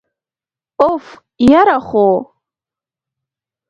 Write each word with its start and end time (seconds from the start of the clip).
أف، 0.89 1.05
یره 1.51 1.79
خو!! 1.87 2.07